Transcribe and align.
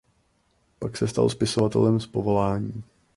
Pak 0.79 0.97
se 0.97 1.07
stal 1.07 1.29
spisovatelem 1.29 1.99
z 1.99 2.07
povolání. 2.07 2.83